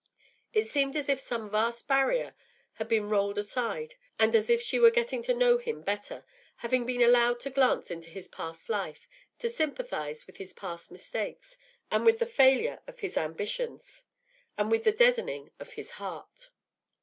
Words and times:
It 0.51 0.63
seemed 0.65 0.95
as 0.97 1.09
if 1.09 1.19
some 1.19 1.47
vast 1.47 1.87
barrier 1.87 2.33
had 2.73 2.87
been 2.87 3.07
rolled 3.07 3.37
aside, 3.37 3.93
and 4.19 4.35
as 4.35 4.49
if 4.49 4.59
she 4.59 4.79
were 4.79 4.89
getting 4.89 5.21
to 5.21 5.31
know 5.35 5.59
him 5.59 5.83
better, 5.83 6.25
having 6.65 6.87
been 6.87 7.03
allowed 7.03 7.39
to 7.41 7.51
glance 7.51 7.91
into 7.91 8.09
his 8.09 8.27
past 8.27 8.67
life, 8.67 9.07
to 9.37 9.47
sympathise 9.47 10.25
with 10.25 10.37
his 10.37 10.53
past 10.53 10.89
mistakes, 10.89 11.55
and 11.91 12.03
with 12.03 12.17
the 12.17 12.25
failure 12.25 12.81
of 12.87 13.01
his 13.01 13.15
ambitions, 13.15 14.05
and 14.57 14.71
with 14.71 14.85
the 14.85 14.91
deadening 14.91 15.51
of 15.59 15.73
his 15.73 15.91
heart. 15.91 16.49